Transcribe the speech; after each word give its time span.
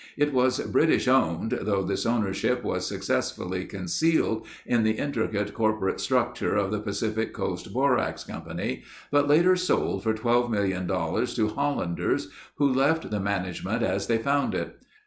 It 0.17 0.33
was 0.33 0.57
British 0.59 1.07
owned, 1.07 1.51
though 1.51 1.83
this 1.83 2.07
ownership 2.07 2.63
was 2.63 2.87
successfully 2.87 3.65
concealed 3.65 4.47
in 4.65 4.81
the 4.81 4.93
intricate 4.93 5.53
corporate 5.53 5.99
structure 5.99 6.55
of 6.55 6.71
the 6.71 6.79
Pacific 6.79 7.33
Coast 7.33 7.71
Borax 7.71 8.23
Company, 8.23 8.81
but 9.11 9.27
later 9.27 9.55
sold 9.55 10.01
for 10.01 10.15
twelve 10.15 10.49
million 10.49 10.87
dollars 10.87 11.35
to 11.35 11.49
Hollanders 11.49 12.31
who 12.55 12.73
left 12.73 13.11
the 13.11 13.19
management 13.19 13.83
as 13.83 14.07
they 14.07 14.17
found 14.17 14.55
it. 14.55 14.79